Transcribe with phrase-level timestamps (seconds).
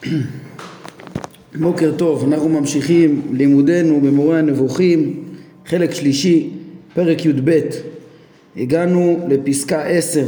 [1.60, 5.24] בוקר טוב, אנחנו ממשיכים לימודנו במורה הנבוכים,
[5.66, 6.50] חלק שלישי,
[6.94, 7.60] פרק י"ב.
[8.56, 10.24] הגענו לפסקה עשר,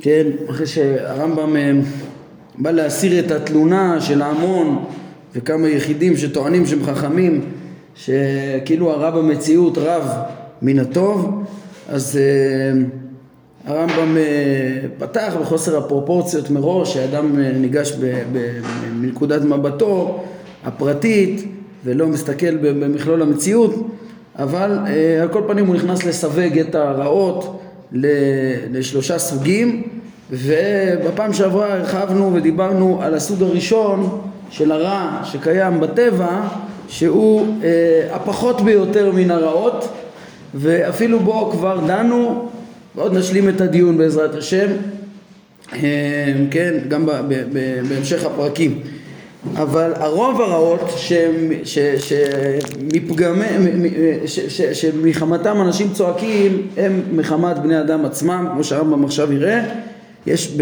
[0.00, 1.72] כן, אחרי שהרמב"ם אה,
[2.58, 4.84] בא להסיר את התלונה של ההמון
[5.34, 7.40] וכמה יחידים שטוענים שהם חכמים,
[7.94, 10.08] שכאילו הרע במציאות רב
[10.62, 11.44] מן הטוב,
[11.88, 12.80] אז אה,
[13.68, 14.22] הרמב"ם אה,
[14.98, 17.96] פתח בחוסר הפרופורציות מראש, שאדם אה, ניגש
[18.94, 20.20] מנקודת מבטו
[20.64, 21.44] הפרטית
[21.84, 23.74] ולא מסתכל במכלול המציאות,
[24.38, 27.60] אבל אה, על כל פנים הוא נכנס לסווג את הרעות
[28.72, 29.82] לשלושה סוגים
[30.30, 36.40] ובפעם שעברה הרחבנו ודיברנו על הסוג הראשון של הרע שקיים בטבע
[36.88, 37.46] שהוא
[38.10, 39.88] הפחות ביותר מן הרעות
[40.54, 42.48] ואפילו בו כבר דנו
[42.96, 44.68] ועוד נשלים את הדיון בעזרת השם,
[45.72, 47.06] אה, כן, גם
[47.88, 48.80] בהמשך הפרקים.
[49.56, 50.80] אבל הרוב הרעות
[54.72, 59.64] שמחמתם אנשים צועקים הם מחמת בני אדם עצמם, כמו שהרמב"ם עכשיו יראה,
[60.26, 60.56] יש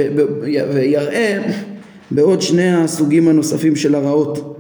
[0.75, 1.43] ויראה
[2.11, 4.57] בעוד שני הסוגים הנוספים של הרעות.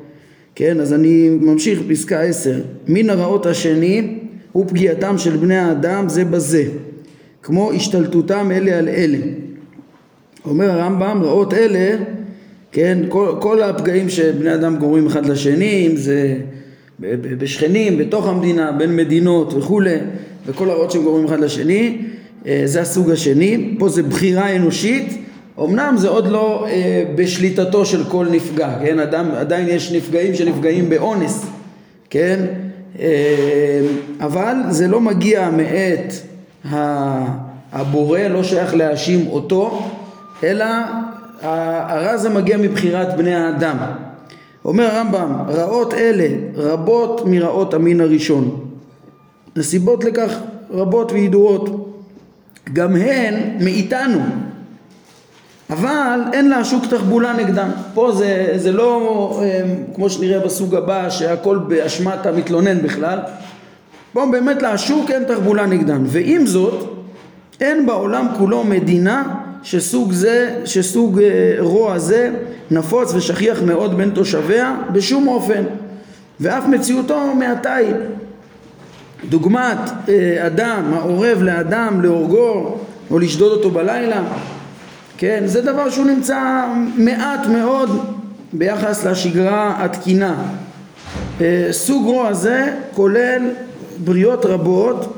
[0.54, 2.60] כן, אז אני ממשיך פסקה עשר.
[2.88, 4.18] מן הרעות השני
[4.52, 6.64] הוא פגיעתם של בני האדם זה בזה.
[7.46, 9.18] כמו השתלטותם אלה על אלה.
[10.44, 11.96] אומר הרמב"ם, רעות אלה,
[12.72, 16.36] כן, כל, כל הפגעים שבני אדם גורמים אחד לשני, אם זה
[17.38, 19.96] בשכנים, בתוך המדינה, בין מדינות וכולי,
[20.46, 21.98] וכל הרעות שהם גורמים אחד לשני,
[22.46, 23.74] אה, זה הסוג השני.
[23.78, 25.18] פה זה בחירה אנושית,
[25.64, 30.88] אמנם זה עוד לא אה, בשליטתו של כל נפגע, כן, אדם, עדיין יש נפגעים שנפגעים
[30.88, 31.46] באונס,
[32.10, 32.46] כן,
[32.98, 33.80] אה,
[34.20, 36.14] אבל זה לא מגיע מעת
[37.72, 39.88] הבורא לא שייך להאשים אותו,
[40.44, 40.64] אלא
[41.42, 43.76] הרע הזה מגיע מבחירת בני האדם.
[44.64, 48.60] אומר הרמב"ם, רעות אלה רבות מרעות המין הראשון.
[49.56, 50.38] הסיבות לכך
[50.70, 51.92] רבות וידועות.
[52.72, 54.20] גם הן מאיתנו,
[55.70, 57.70] אבל אין לה שוק תחבולה נגדם.
[57.94, 63.18] פה זה, זה לא אמ, כמו שנראה בסוג הבא שהכל באשמת המתלונן בכלל,
[64.16, 66.04] פה באמת להשוק אין תחבולה נגדם.
[66.06, 67.00] ועם זאת,
[67.60, 72.30] אין בעולם כולו מדינה שסוג זה, שסוג אה, רוע זה
[72.70, 75.62] נפוץ ושכיח מאוד בין תושביה בשום אופן,
[76.40, 77.94] ואף מציאותו מעטה היא.
[79.28, 79.78] דוגמת
[80.08, 82.78] אה, אדם העורב לאדם להורגו
[83.10, 84.22] או לשדוד אותו בלילה,
[85.18, 86.64] כן, זה דבר שהוא נמצא
[86.96, 88.16] מעט מאוד
[88.52, 90.34] ביחס לשגרה התקינה.
[91.40, 93.42] אה, סוג רוע זה כולל
[94.04, 95.16] בריות רבות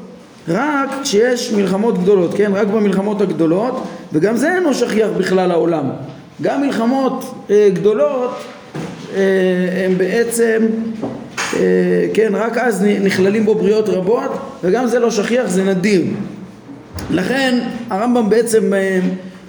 [0.48, 2.52] רק כשיש מלחמות גדולות, כן?
[2.54, 5.90] רק במלחמות הגדולות וגם זה אינו שכיח בכלל העולם.
[6.42, 8.30] גם מלחמות אה, גדולות
[9.16, 9.20] אה,
[9.86, 10.66] הם בעצם,
[11.56, 14.30] אה, כן, רק אז נכללים בו בריות רבות
[14.64, 16.02] וגם זה לא שכיח, זה נדיר.
[17.10, 17.58] לכן
[17.90, 19.00] הרמב"ם בעצם אה,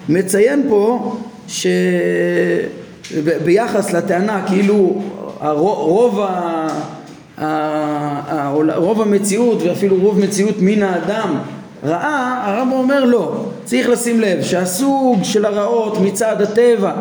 [0.08, 1.16] מציין פה
[3.08, 5.02] שביחס לטענה כאילו
[5.40, 6.68] הרוב ה...
[8.76, 11.36] רוב המציאות ואפילו רוב מציאות מן האדם
[11.84, 16.92] רעה, הרמב"ם אומר לא, צריך לשים לב שהסוג של הרעות מצד הטבע,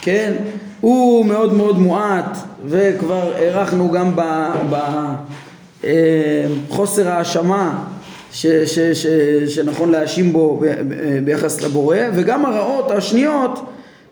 [0.00, 0.32] כן,
[0.80, 4.12] הוא מאוד מאוד מועט וכבר הערכנו גם
[6.68, 7.84] בחוסר אה, האשמה
[8.32, 9.06] ש, ש, ש,
[9.54, 10.62] שנכון להאשים בו
[11.24, 13.60] ביחס לבורא וגם הרעות השניות,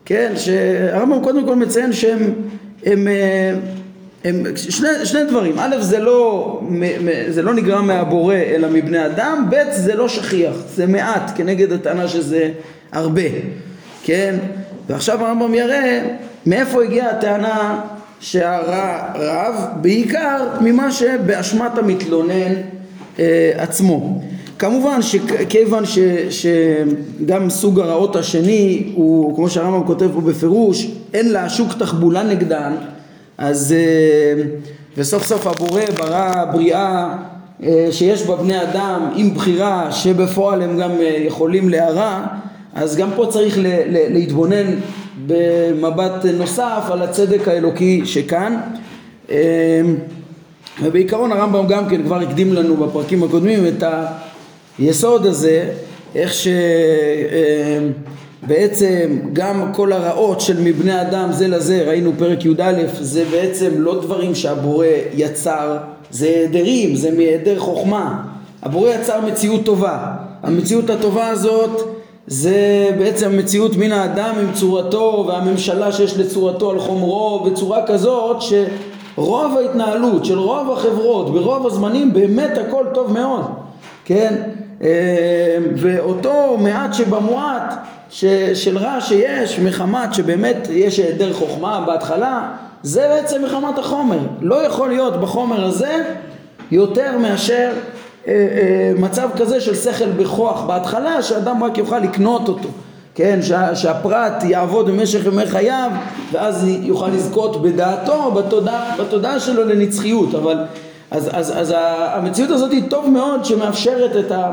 [0.05, 2.33] כן, שהרמב"ם קודם כל מציין שהם
[4.27, 6.61] הם, שני, שני דברים, א' זה לא,
[7.29, 12.07] זה לא נגרם מהבורא אלא מבני אדם, ב' זה לא שכיח, זה מעט כנגד הטענה
[12.07, 12.49] שזה
[12.91, 13.21] הרבה,
[14.03, 14.35] כן?
[14.89, 16.01] ועכשיו הרמב"ם יראה
[16.45, 17.81] מאיפה הגיעה הטענה
[18.19, 22.53] שהרע רב, בעיקר ממה שבאשמת המתלונן
[23.19, 24.21] אה, עצמו.
[24.59, 25.83] כמובן שכיוון
[26.29, 32.73] שגם סוג הרעות השני הוא כמו שהרמב"ם כותב פה בפירוש אין לה שוק תחבולה נגדן
[33.37, 34.43] אז אה,
[34.97, 37.15] וסוף סוף הבורא ברא בריאה
[37.63, 42.25] אה, שיש בה בני אדם עם בחירה שבפועל הם גם אה, יכולים להרע
[42.75, 43.57] אז גם פה צריך
[43.87, 44.75] להתבונן
[45.27, 48.57] במבט נוסף על הצדק האלוקי שכאן.
[50.81, 53.83] ובעיקרון הרמב"ם גם כן כבר הקדים לנו בפרקים הקודמים את
[54.79, 55.69] היסוד הזה
[56.15, 56.47] איך ש...
[58.47, 64.01] בעצם גם כל הרעות של מבני אדם זה לזה, ראינו פרק י"א, זה בעצם לא
[64.01, 65.77] דברים שהבורא יצר,
[66.11, 68.23] זה היעדרים, זה מהיעדר חוכמה.
[68.63, 70.13] הבורא יצר מציאות טובה.
[70.43, 71.97] המציאות הטובה הזאת
[72.27, 79.57] זה בעצם מציאות מן האדם עם צורתו והממשלה שיש לצורתו על חומרו בצורה כזאת שרוב
[79.57, 83.45] ההתנהלות של רוב החברות ברוב הזמנים באמת הכל טוב מאוד,
[84.05, 84.35] כן?
[84.83, 87.73] אה, ואותו מעט שבמועט
[88.09, 92.51] ש, של רע שיש מחמת שבאמת יש היעדר חוכמה בהתחלה
[92.83, 94.19] זה בעצם מחמת החומר.
[94.41, 96.03] לא יכול להיות בחומר הזה
[96.71, 97.71] יותר מאשר
[98.27, 102.69] אה, אה, מצב כזה של שכל בכוח בהתחלה שאדם רק יוכל לקנות אותו.
[103.15, 105.91] כן, שה, שהפרט יעבוד במשך ימי חייו
[106.31, 110.35] ואז יוכל לזכות בדעתו, בתודעה, בתודעה שלו לנצחיות.
[110.35, 110.57] אבל
[111.11, 114.49] אז, אז, אז המציאות הזאת היא טוב מאוד שמאפשרת את, ה,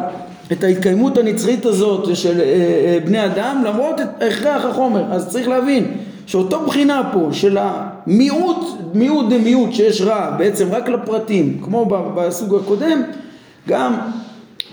[0.53, 5.97] את ההתקיימות הנצחית הזאת של אה, אה, בני אדם למרות הכרח החומר אז צריך להבין
[6.27, 13.03] שאותו בחינה פה של המיעוט, מיעוט דמיעוט שיש רע בעצם רק לפרטים כמו בסוג הקודם
[13.69, 13.95] גם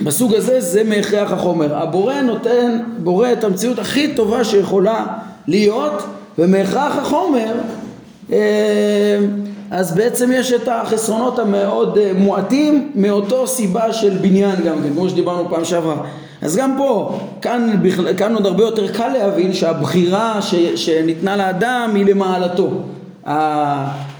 [0.02, 1.78] בסוג הזה זה מהכרח החומר.
[1.78, 5.06] הבורא נותן, בורא את המציאות הכי טובה שיכולה
[5.48, 6.04] להיות
[6.40, 7.54] ומהכרח החומר
[8.32, 9.18] אה,
[9.72, 15.10] אז בעצם יש את החסרונות המאוד אה, מועטים מאותו סיבה של בניין גם כן, כמו
[15.10, 15.96] שדיברנו פעם שעברה.
[16.42, 17.80] אז גם פה, כאן,
[18.18, 22.70] כאן עוד הרבה יותר קל להבין שהבחירה ש, שניתנה לאדם היא למעלתו.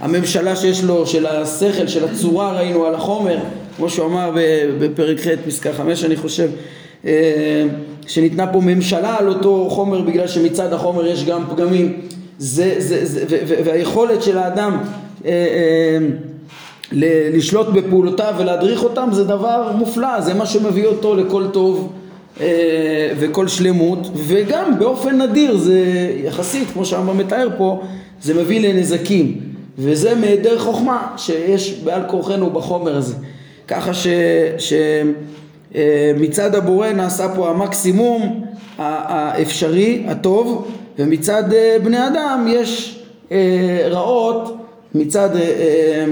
[0.02, 3.38] הממשלה שיש לו, של השכל, של הצורה ראינו על החומר,
[3.78, 4.32] כמו שהוא אמר
[4.80, 6.50] בפרק ח' פסקה חמש אני חושב,
[7.06, 7.66] אה,
[8.08, 12.02] שניתנה פה ממשלה על אותו חומר בגלל שמצד החומר יש גם פגמים,
[12.38, 13.26] זה, זה, זה,
[13.66, 14.78] והיכולת של האדם
[17.34, 21.94] לשלוט בפעולותיו ולהדריך אותם זה דבר מופלא, זה מה שמביא אותו לכל טוב
[23.20, 27.82] וכל שלמות וגם באופן נדיר זה יחסית כמו שהרמב"ם מתאר פה
[28.22, 33.16] זה מביא לנזקים וזה מהיעדר חוכמה שיש בעל כורחנו בחומר הזה.
[33.68, 33.92] ככה
[35.72, 38.46] שמצד הבורא נעשה פה המקסימום
[38.78, 43.00] האפשרי, הטוב, ומצד אה, בני אדם יש
[43.32, 44.58] אה, רעות
[44.96, 46.06] מצד אה,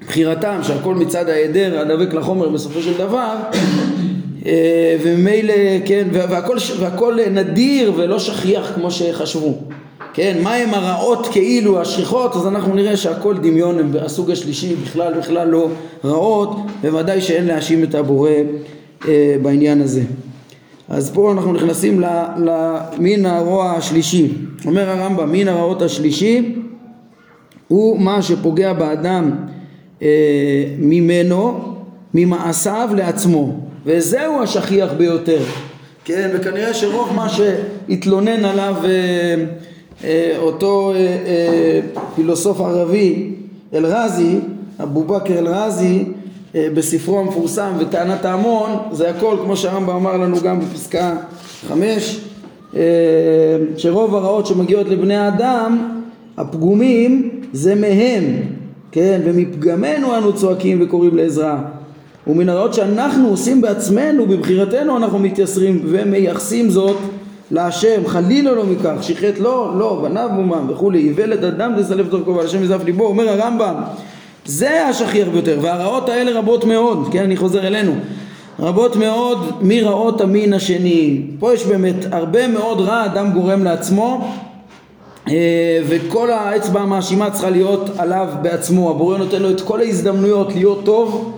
[0.00, 3.36] בחירתם, שהכל מצד ההיעדר הדבק לחומר בסופו של דבר
[5.02, 5.54] וממילא,
[5.84, 9.58] כן, והכל, והכל נדיר ולא שכיח כמו שחשבו
[10.14, 15.48] כן, מהם הרעות כאילו השכיחות, אז אנחנו נראה שהכל דמיון הם הסוג השלישי בכלל בכלל
[15.48, 15.68] לא
[16.04, 18.30] רעות, בוודאי שאין להאשים את הבורא
[19.08, 20.02] אה, בעניין הזה.
[20.88, 22.02] אז פה אנחנו נכנסים
[22.36, 24.28] למין הרוע השלישי.
[24.66, 26.54] אומר הרמב"ם, מין הרעות השלישי
[27.72, 29.30] הוא מה שפוגע באדם
[30.02, 30.08] אה,
[30.78, 31.74] ממנו,
[32.14, 33.52] ממעשיו לעצמו,
[33.86, 35.42] וזהו השכיח ביותר.
[36.04, 38.90] כן, וכנראה שרוב מה שהתלונן עליו אה,
[40.04, 41.80] אה, אותו אה, אה,
[42.14, 43.32] פילוסוף ערבי
[43.74, 44.38] אל-רזי,
[44.82, 46.04] אבו בכר אל-רזי
[46.54, 51.16] בספרו המפורסם וטענת ההמון זה הכל כמו שהרמב"ם אמר לנו גם בפסקה
[51.68, 52.20] חמש
[53.76, 56.00] שרוב הרעות שמגיעות לבני האדם
[56.36, 58.24] הפגומים זה מהם
[58.92, 59.20] כן?
[59.24, 61.58] ומפגמנו אנו צועקים וקוראים לעזרה
[62.26, 66.96] ומן הרעות שאנחנו עושים בעצמנו בבחירתנו אנחנו מתייסרים ומייחסים זאת
[67.50, 72.46] להשם, חלילה לא מכך, שיחט לא, לא, בניו מומם וכולי, איוולת אדם תסלף דרכו ועל
[72.46, 73.74] השם יזף ליבו, אומר הרמב"ם,
[74.46, 77.92] זה השכיח ביותר, והרעות האלה רבות מאוד, כן, אני חוזר אלינו,
[78.60, 84.34] רבות מאוד מרעות המין השני, פה יש באמת הרבה מאוד רע אדם גורם לעצמו
[85.86, 91.32] וכל האצבע המאשימה צריכה להיות עליו בעצמו, הבורא נותן לו את כל ההזדמנויות להיות טוב,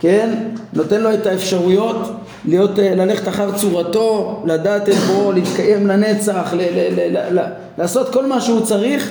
[0.00, 0.30] כן,
[0.72, 1.96] נותן לו את האפשרויות
[2.44, 7.44] להיות, אה, ללכת אחר צורתו, לדעת את בו, להתקיים לנצח, ל- ל- ל- ל-
[7.78, 9.10] לעשות כל מה שהוא צריך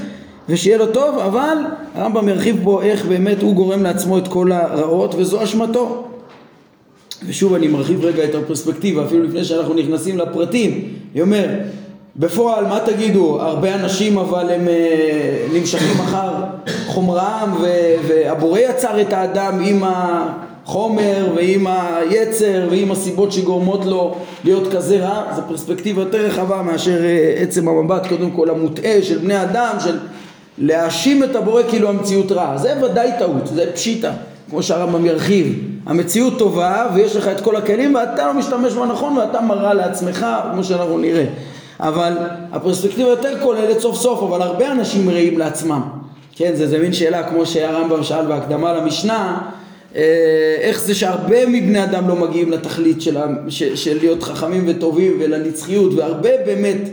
[0.50, 1.58] ושיהיה לו טוב, אבל
[1.96, 6.04] הרמב"ם ירחיב פה איך באמת הוא גורם לעצמו את כל הרעות וזו אשמתו.
[7.28, 9.06] ושוב אני מרחיב רגע את הפרספקטיבה.
[9.06, 11.48] אפילו לפני שאנחנו נכנסים לפרטים, אני אומר
[12.16, 13.42] בפועל מה תגידו?
[13.42, 16.32] הרבה אנשים אבל הם אה, נמשכים אחר
[16.88, 17.58] חומרם
[18.08, 19.84] והבורא יצר את האדם עם.
[20.70, 25.24] החומר ועם היצר ועם הסיבות שגורמות לו להיות כזה רע.
[25.36, 29.98] זו פרספקטיבה יותר רחבה מאשר אה, עצם המבט קודם כל המוטעה של בני אדם של
[30.58, 32.58] להאשים את הבורא כאילו המציאות רעה.
[32.58, 34.12] זה ודאי טעות זה פשיטה
[34.50, 35.60] כמו שהרמב"ם ירחיב.
[35.86, 40.26] המציאות טובה ויש לך את כל הכלים ואתה לא משתמש בה נכון ואתה מראה לעצמך
[40.52, 41.26] כמו שאנחנו נראה
[41.80, 42.18] אבל
[42.52, 45.82] הפרספקטיבה יותר כוללת סוף סוף אבל הרבה אנשים רעים לעצמם
[46.36, 49.42] כן זה, זה מין שאלה כמו שהרמב"ם שאל בהקדמה למשנה
[49.96, 50.02] אה,
[50.60, 53.18] איך זה שהרבה מבני אדם לא מגיעים לתכלית של,
[53.50, 56.90] של, של להיות חכמים וטובים ולנצחיות והרבה באמת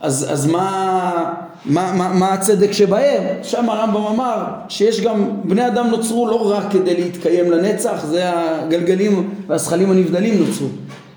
[0.00, 1.34] אז, אז מה,
[1.64, 3.24] מה, מה, מה הצדק שבהם?
[3.42, 9.30] שם הרמב"ם אמר שיש גם בני אדם נוצרו לא רק כדי להתקיים לנצח זה הגלגלים
[9.46, 10.66] והזכלים הנבדלים נוצרו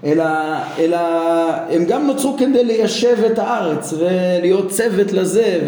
[0.06, 0.24] אלא,
[0.80, 0.98] אלא
[1.70, 5.60] הם גם נוצרו כדי ליישב את הארץ ולהיות צוות לזה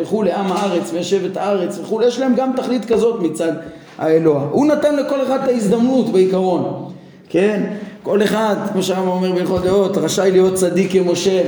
[0.00, 3.52] וכולי, עם הארץ מיישב את הארץ וכולי, יש להם גם תכלית כזאת מצד
[3.98, 4.46] האלוה.
[4.50, 6.90] הוא נתן לכל אחד את ההזדמנות בעיקרון,
[7.28, 7.62] כן?
[8.02, 11.42] כל אחד, כמו שהרמב"ם אומר בהלכות דעות, רשאי להיות צדיק כמשה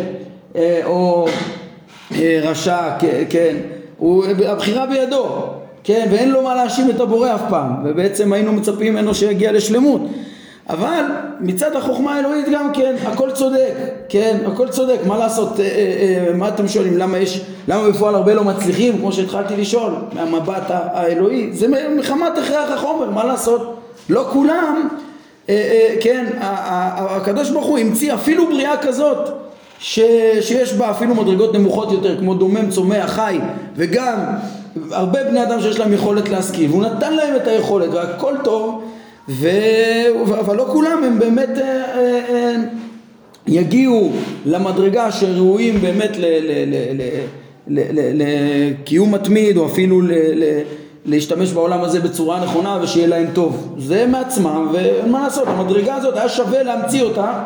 [0.56, 1.26] אה, או
[2.14, 2.98] אה, רשע,
[3.30, 3.56] כן,
[3.98, 5.26] הוא, הבחירה בידו,
[5.84, 10.00] כן, ואין לו מה להאשים את הבורא אף פעם, ובעצם היינו מצפים ממנו שיגיע לשלמות.
[10.68, 11.04] אבל
[11.40, 13.72] מצד החוכמה האלוהית גם כן, הכל צודק,
[14.08, 18.14] כן, הכל צודק, מה לעשות, אה, אה, אה, מה אתם שואלים, למה יש, למה בפועל
[18.14, 21.66] הרבה לא מצליחים, כמו שהתחלתי לשאול, מהמבט האלוהי, זה
[21.96, 23.80] מחמת הכרח החומר, מה לעשות,
[24.10, 24.88] לא כולם,
[25.48, 29.28] אה, אה, כן, הקדוש ברוך הוא המציא אפילו בריאה כזאת,
[29.78, 30.00] ש,
[30.40, 33.38] שיש בה אפילו מדרגות נמוכות יותר, כמו דומם, צומח, חי,
[33.76, 34.18] וגם
[34.90, 38.82] הרבה בני אדם שיש להם יכולת להשכיל, והוא נתן להם את היכולת, והכל טוב,
[39.28, 39.48] ו...
[40.40, 42.54] אבל לא כולם הם באמת אה, אה, אה,
[43.46, 44.12] יגיעו
[44.46, 46.16] למדרגה שראויים באמת
[47.66, 50.12] לקיום מתמיד או אפילו ל...
[50.12, 50.60] ל...
[51.06, 53.74] להשתמש בעולם הזה בצורה נכונה ושיהיה להם טוב.
[53.78, 57.42] זה מעצמם ואין מה לעשות, המדרגה הזאת היה שווה להמציא אותה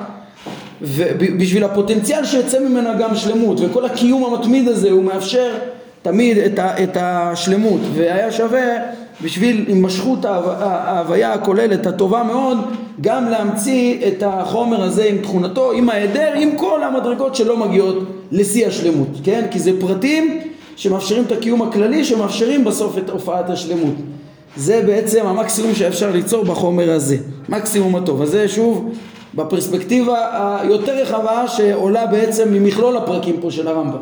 [0.82, 5.54] ובשביל הפוטנציאל שיצא ממנה גם שלמות וכל הקיום המתמיד הזה הוא מאפשר
[6.02, 8.76] תמיד את, ה, את השלמות והיה שווה
[9.23, 12.59] בשביל הימשכות ההוויה הכוללת הטובה מאוד
[13.01, 17.97] גם להמציא את החומר הזה עם תכונתו, עם ההיעדר, עם כל המדרגות שלא מגיעות
[18.33, 19.47] לשיא השלמות, כן?
[19.51, 20.41] כי זה פרטים
[20.77, 23.95] שמאפשרים את הקיום הכללי שמאפשרים בסוף את הופעת השלמות
[24.57, 27.17] זה בעצם המקסימום שאפשר ליצור בחומר הזה,
[27.49, 28.23] מקסימום הטוב.
[28.23, 28.93] אז זה שוב
[29.35, 30.17] בפרספקטיבה
[30.61, 33.99] היותר רחבה שעולה בעצם ממכלול הפרקים פה של הרמב"ם.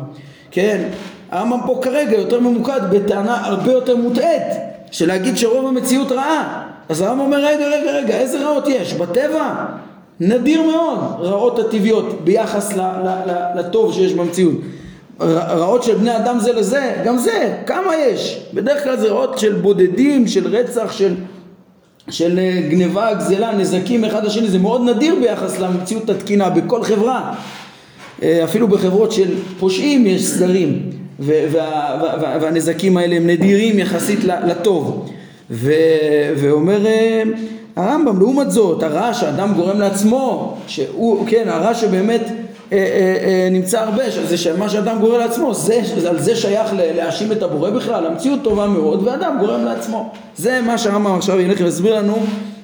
[0.51, 0.87] כן,
[1.31, 6.67] הרמב"ם פה כרגע יותר ממוקד בטענה הרבה יותר מוטעית של להגיד שרוב המציאות רעה.
[6.89, 8.93] אז הרמב"ם אומר רגע רגע רגע איזה רעות יש?
[8.93, 9.65] בטבע?
[10.19, 14.55] נדיר מאוד רעות הטבעיות ביחס ל, ל, ל, לטוב שיש במציאות.
[15.21, 18.43] רעות של בני אדם זה לזה, גם זה, כמה יש?
[18.53, 21.15] בדרך כלל זה רעות של בודדים, של רצח, של,
[22.09, 27.33] של אה, גניבה, גזלה, נזקים אחד לשני, זה מאוד נדיר ביחס למציאות התקינה בכל חברה.
[28.23, 30.89] אה, אפילו בחברות של פושעים יש סדרים
[31.19, 32.01] וה,
[32.41, 35.09] והנזקים האלה הם נדירים יחסית לטוב.
[35.51, 35.73] ו,
[36.37, 37.23] ואומר אה,
[37.75, 42.21] הרמב"ם לעומת זאת הרע שאדם גורם לעצמו שהוא כן הרע שבאמת
[42.71, 47.43] אה, אה, נמצא הרבה זה שמה שאדם גורם לעצמו זה, על זה שייך להאשים את
[47.43, 50.11] הבורא בכלל המציאות טובה מאוד ואדם גורם לעצמו.
[50.37, 52.17] זה מה שהרמב"ם עכשיו ילך ויסביר לנו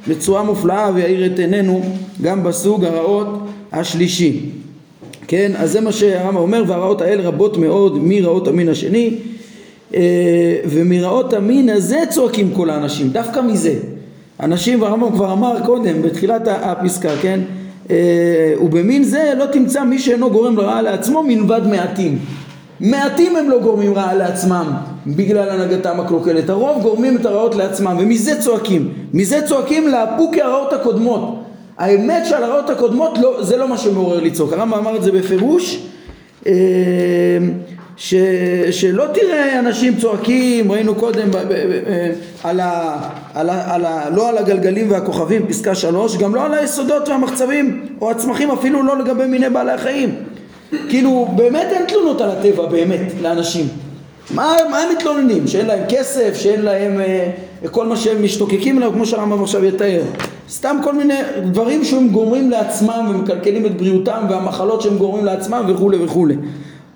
[0.08, 1.82] בצורה מופלאה ויאיר את עינינו
[2.22, 3.28] גם בסוג הרעות
[3.72, 4.50] השלישי
[5.34, 9.16] כן, אז זה מה שהרמב"ם אומר, והרעות האלה רבות מאוד מרעות המין השני,
[9.96, 10.02] אה,
[10.66, 13.74] ומרעות המין הזה צועקים כל האנשים, דווקא מזה.
[14.40, 17.40] אנשים, והרמב"ם כבר אמר קודם, בתחילת הפסקה, כן,
[17.90, 17.96] אה,
[18.62, 22.20] ובמין זה לא תמצא מי שאינו גורם לרעה לעצמו מלבד מעטים.
[22.80, 24.72] מעטים הם לא גורמים רעה לעצמם
[25.08, 31.44] בגלל הנהגתם הקלוקלת, הרוב גורמים את הרעות לעצמם ומזה צועקים, מזה צועקים לאפוקי הרעות הקודמות
[31.84, 34.54] האמת שעל הרעות הקודמות לא, זה לא מה שמעורר לצעוק.
[34.54, 35.80] הרמב"ם אמר את זה בפירוש,
[36.48, 36.54] אה,
[37.98, 38.13] ש,
[38.72, 42.12] שלא תראה אנשים צועקים, ראינו קודם ב, ב, ב, אה,
[42.44, 42.98] על ה,
[43.34, 47.86] על ה, על ה, לא על הגלגלים והכוכבים, פסקה שלוש, גם לא על היסודות והמחצבים
[48.02, 50.16] או הצמחים, אפילו לא לגבי מיני בעלי החיים.
[50.90, 53.68] כאילו באמת אין תלונות על הטבע באמת לאנשים.
[54.32, 55.48] מה, מה הם מתלוננים?
[55.48, 57.30] שאין להם כסף, שאין להם אה,
[57.72, 60.01] כל מה שהם משתוקקים אליו, כמו שהרמב"ם עכשיו יתאר.
[60.50, 61.13] סתם כל מיני
[61.46, 66.36] דברים שהם גורמים לעצמם ומקלקלים את בריאותם והמחלות שהם גורמים לעצמם וכולי וכולי.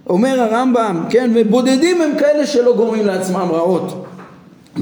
[0.09, 4.05] אומר הרמב"ם, כן, ובודדים הם כאלה שלא גורמים לעצמם רעות.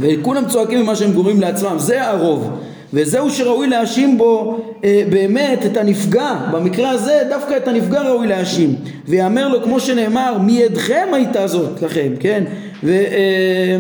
[0.02, 2.52] וכולם צועקים ממה שהם גורמים לעצמם, זה הרוב.
[2.94, 8.76] וזהו שראוי להאשים בו אה, באמת את הנפגע, במקרה הזה דווקא את הנפגע ראוי להאשים.
[9.08, 12.44] ויאמר לו כמו שנאמר, מידכם הייתה זאת לכם, כן?
[12.84, 13.78] ו, אה,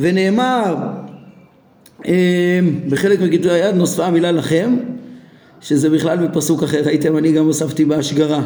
[0.00, 1.07] ונאמר אמ,
[2.88, 4.76] בחלק מכתבי היד נוספה המילה לכם,
[5.60, 8.40] שזה בכלל בפסוק אחר, הייתם אני גם הוספתי בהשגרה.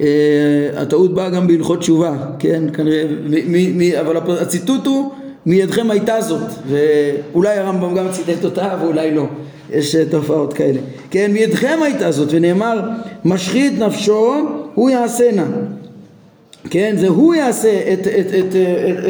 [0.00, 5.12] אה, הטעות באה גם בהלכות תשובה, כן, כנראה, מ, מ, אבל הציטוט הוא
[5.46, 9.26] מידכם הייתה זאת, ואולי הרמב"ם גם ציטט אותה ואולי לא,
[9.70, 10.80] יש אה, תופעות כאלה.
[11.10, 12.80] כן, מידכם הייתה זאת, ונאמר
[13.24, 14.34] משחית נפשו
[14.74, 15.44] הוא יעשנה.
[16.70, 18.56] כן, זה הוא יעשה את, את, את, את,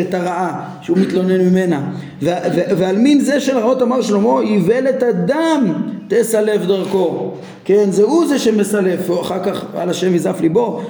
[0.01, 1.91] את הרעה שהוא מתלונן ממנה.
[2.23, 5.73] ו, ו, ועל מין זה של רעות אמר שלמה איוולת הדם
[6.09, 7.31] תסלף דרכו.
[7.65, 10.81] כן, זה הוא זה שמסלף ואחר כך על השם יזף ליבו.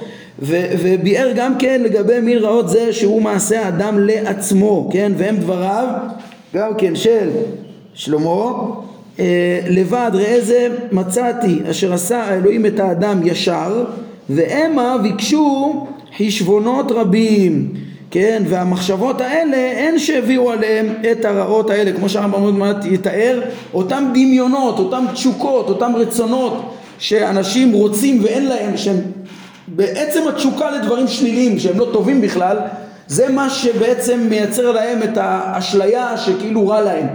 [0.41, 5.87] ו, וביאר גם כן לגבי מין רעות זה שהוא מעשה האדם לעצמו כן, והם דבריו
[6.55, 7.29] גם כן של
[7.93, 8.51] שלמה
[9.19, 13.85] אה, לבד ראה זה מצאתי אשר עשה האלוהים את האדם ישר
[14.29, 15.87] והמה ביקשו
[16.17, 17.73] חשבונות רבים
[18.11, 18.43] כן?
[18.49, 21.91] והמחשבות האלה הן שהביאו עליהם את הרעות האלה.
[21.91, 23.41] כמו שהרמב"ם עוד מעט יתאר
[23.73, 28.95] אותם דמיונות אותם תשוקות אותם רצונות שאנשים רוצים ואין להם שהם
[29.67, 32.57] בעצם התשוקה לדברים שליליים שהם לא טובים בכלל
[33.07, 37.07] זה מה שבעצם מייצר להם את האשליה שכאילו רע להם.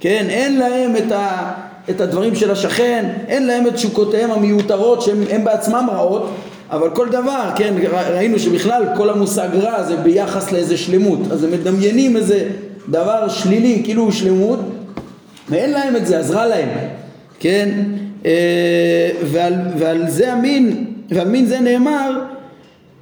[0.00, 0.26] כן?
[0.28, 1.52] אין להם את, ה,
[1.90, 6.30] את הדברים של השכן אין להם את תשוקותיהם המיותרות שהן בעצמם רעות
[6.72, 11.20] אבל כל דבר, כן, ראינו שבכלל כל המושג רע זה ביחס לאיזה שלמות.
[11.32, 12.48] אז הם מדמיינים איזה
[12.88, 14.60] דבר שלילי כאילו הוא שלמות
[15.48, 16.68] ואין להם את זה אז רע להם
[17.40, 17.68] כן?
[18.26, 22.20] אה, ועל, ועל זה המין ועל מין זה נאמר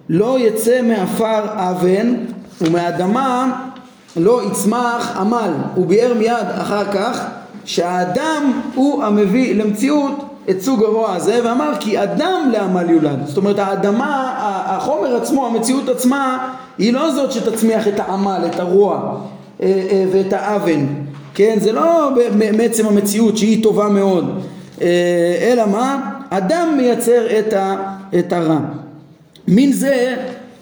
[0.08, 2.14] לא יצא מעפר אבן
[2.60, 3.62] ומאדמה
[4.16, 7.26] לא יצמח עמל הוא ביאר מיד אחר כך
[7.64, 13.26] שהאדם הוא המביא למציאות את סוג הרוע הזה ואמר כי אדם לעמל יולד.
[13.26, 14.34] זאת אומרת האדמה
[14.66, 19.20] החומר עצמו המציאות עצמה היא לא זאת שתצמיח את העמל את הרוע
[19.62, 20.86] אה, אה, ואת האבן
[21.34, 21.56] כן?
[21.60, 22.10] זה לא
[22.56, 24.40] מעצם המציאות שהיא טובה מאוד
[24.82, 24.86] אה,
[25.40, 26.10] אלא מה?
[26.30, 27.26] אדם מייצר
[28.18, 28.58] את, הרע.
[29.48, 30.16] מין זה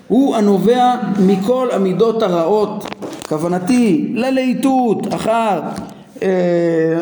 [0.09, 2.85] הוא הנובע מכל המידות הרעות
[3.29, 5.61] כוונתי ללהיטות אחר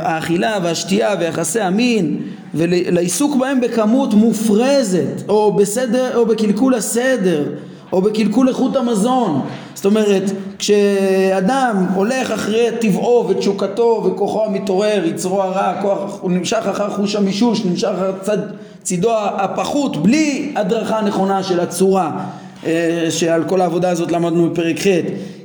[0.00, 2.18] האכילה והשתייה ויחסי המין
[2.54, 7.44] ולעיסוק בהם בכמות מופרזת או בסדר או בקלקול הסדר
[7.92, 9.40] או בקלקול איכות המזון.
[9.74, 10.22] זאת אומרת
[10.58, 17.64] כשאדם הולך אחרי טבעו ותשוקתו וכוחו המתעורר יצרו הרע כוח, הוא נמשך אחר חוש המישוש
[17.64, 18.38] נמשך אחר צד,
[18.82, 22.24] צידו הפחות בלי הדרכה נכונה של הצורה
[22.66, 24.86] אה, שעל כל העבודה הזאת למדנו בפרק ח'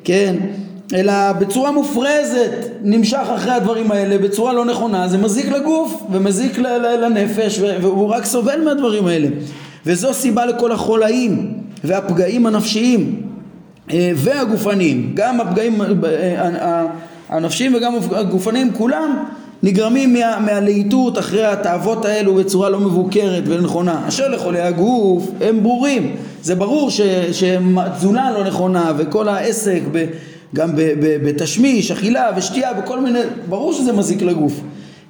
[0.03, 0.35] כן
[0.93, 6.57] אלא בצורה מופרזת נמשך אחרי הדברים האלה בצורה לא נכונה זה מזיק לגוף ומזיק
[7.01, 9.27] לנפש והוא רק סובל מהדברים האלה.
[9.86, 13.21] וזו סיבה לכל החולאים והפגעים הנפשיים
[13.91, 15.12] אה, והגופניים.
[15.13, 16.86] גם הפגעים אה,
[17.29, 19.24] הנפשיים וגם הגופניים כולם
[19.63, 24.07] נגרמים מה, מהלהיטות אחרי התאוות האלו בצורה לא מבוקרת ונכונה.
[24.07, 26.15] אשר לחולי הגוף הם ברורים.
[26.42, 26.89] זה ברור
[27.31, 30.05] שתזונה לא נכונה וכל העסק ב,
[30.55, 30.70] גם
[31.24, 34.61] בתשמיש, אכילה ושתייה וכל מיני, ברור שזה מזיק לגוף,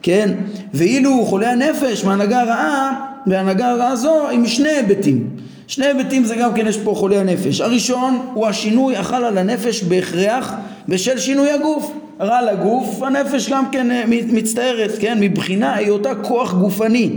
[0.01, 0.29] כן?
[0.73, 5.29] ואילו חולי הנפש מהנהגה רעה, והנהגה הרעה זו עם שני היבטים.
[5.67, 7.61] שני היבטים זה גם כן יש פה חולי הנפש.
[7.61, 10.53] הראשון הוא השינוי החל על הנפש בהכרח
[10.87, 11.91] בשל שינוי הגוף.
[12.21, 15.17] רע לגוף, הנפש גם כן אה, מצטערת, כן?
[15.19, 17.09] מבחינה היותה כוח גופני.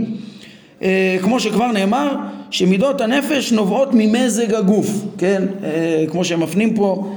[0.81, 2.15] אה, כמו שכבר נאמר,
[2.51, 5.43] שמידות הנפש נובעות ממזג הגוף, כן?
[5.63, 7.15] אה, כמו שהם מפנים פה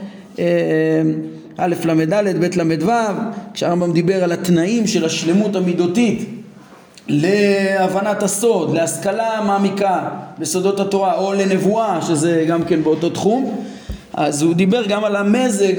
[1.59, 2.93] א' ל"ד, ב' ל"ו,
[3.55, 6.29] כשהרמב"ם דיבר על התנאים של השלמות המידותית
[7.09, 13.65] להבנת הסוד, להשכלה מעמיקה בסודות התורה או לנבואה שזה גם כן באותו תחום
[14.15, 15.75] אז הוא דיבר גם על המזג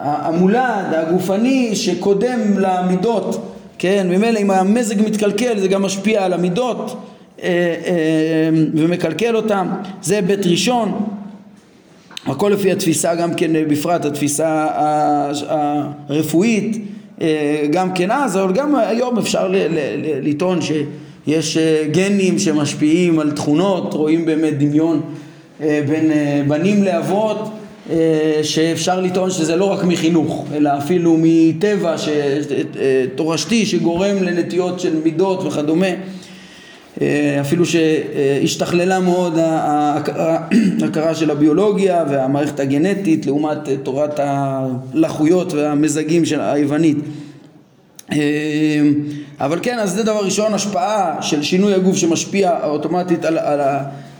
[0.00, 6.96] המולד, הגופני שקודם למידות כן, ממילא אם המזג מתקלקל זה גם משפיע על המידות
[7.42, 9.68] אה, אה, ומקלקל אותם.
[10.02, 11.06] זה בית ראשון
[12.26, 14.66] הכל לפי התפיסה גם כן בפרט התפיסה
[16.08, 16.84] הרפואית
[17.20, 19.52] אה, גם כן אז אבל גם היום אפשר
[20.22, 25.00] לטעון שיש אה, גנים שמשפיעים על תכונות רואים באמת דמיון
[25.60, 26.10] אה, בין
[26.48, 27.50] בנים לאבות
[28.42, 31.96] שאפשר לטעון שזה לא רק מחינוך אלא אפילו מטבע
[33.14, 35.86] תורשתי שגורם לנטיות של מידות וכדומה.
[35.86, 35.94] אה,
[37.40, 46.96] אפילו שהשתכללה מאוד ההכרה של הביולוגיה והמערכת הגנטית לעומת אה, תורת הלחויות והמזגים של היוונית.
[48.12, 48.18] אה,
[49.40, 53.60] אבל כן אז זה דבר ראשון השפעה של שינוי הגוף שמשפיע אוטומטית על, על,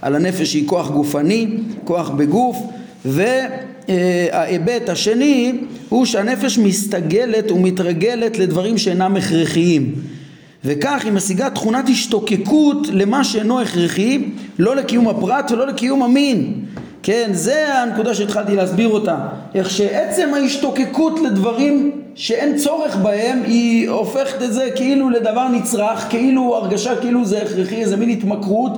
[0.02, 1.46] על הנפש שהיא כוח גופני
[1.84, 2.58] כוח בגוף
[3.04, 5.52] וההיבט השני
[5.88, 9.94] הוא שהנפש מסתגלת ומתרגלת לדברים שאינם הכרחיים
[10.64, 14.24] וכך היא משיגה תכונת השתוקקות למה שאינו הכרחי,
[14.58, 16.54] לא לקיום הפרט ולא לקיום המין.
[17.02, 19.16] כן, זה הנקודה שהתחלתי להסביר אותה.
[19.54, 26.56] איך שעצם ההשתוקקות לדברים שאין צורך בהם, היא הופכת את זה כאילו לדבר נצרך, כאילו
[26.56, 28.72] הרגשה כאילו זה הכרחי, איזה מין התמכרות.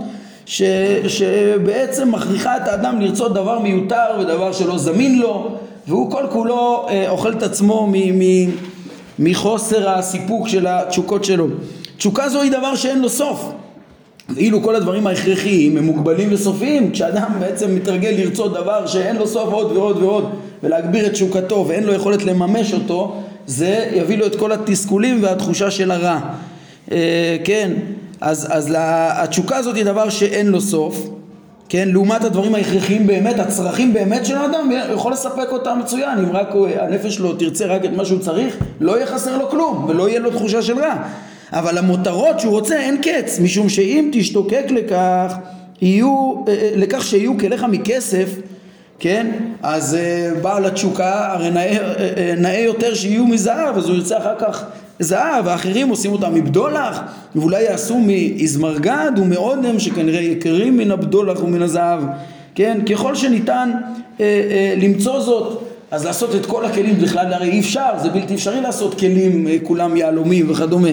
[0.46, 0.62] ש,
[1.08, 5.56] שבעצם מכריחה את האדם לרצות דבר מיותר ודבר שלא זמין לו
[5.88, 8.50] והוא כל כולו אה, אוכל את עצמו מ, מ,
[9.18, 11.46] מחוסר הסיפוק של התשוקות שלו.
[11.96, 13.52] תשוקה זו היא דבר שאין לו סוף.
[14.28, 19.52] ואילו כל הדברים ההכרחיים הם מוגבלים וסופיים, כשאדם בעצם מתרגל לרצות דבר שאין לו סוף
[19.52, 20.30] עוד ועוד ועוד
[20.62, 25.70] ולהגביר את תשוקתו ואין לו יכולת לממש אותו, זה יביא לו את כל התסכולים והתחושה
[25.70, 26.20] של הרע.
[26.92, 27.72] אה, כן,
[28.20, 31.08] אז, אז התשוקה הזאת היא דבר שאין לו סוף,
[31.68, 36.48] כן, לעומת הדברים ההכרחיים באמת, הצרכים באמת של האדם, יכול לספק אותם מצוין, אם רק
[36.80, 40.20] הנפש שלו תרצה רק את מה שהוא צריך, לא יהיה חסר לו כלום, ולא יהיה
[40.20, 40.94] לו תחושה של רע.
[41.52, 45.34] אבל המותרות שהוא רוצה אין קץ, משום שאם תשתוקק לכך,
[45.82, 48.28] יהיו, אה, אה, לכך שיהיו כליך מכסף,
[48.98, 49.26] כן?
[49.62, 49.96] אז
[50.42, 51.78] בעל התשוקה הרי נאה,
[52.36, 54.64] נאה יותר שיהיו מזהב, אז הוא ירצה אחר כך
[54.98, 57.00] זהב, ואחרים עושים אותם מבדולח,
[57.36, 62.00] ואולי יעשו מאזמרגד ומאודם שכנראה יקרים מן הבדולח ומן הזהב,
[62.54, 62.78] כן?
[62.90, 63.70] ככל שניתן
[64.20, 68.34] אה, אה, למצוא זאת, אז לעשות את כל הכלים בכלל הרי אי אפשר, זה בלתי
[68.34, 70.88] אפשרי לעשות כלים אה, כולם יהלומים וכדומה.